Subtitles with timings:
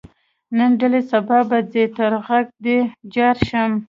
[0.57, 2.77] نن دلې سبا به ځې تر غږ دې
[3.13, 3.71] جار شم.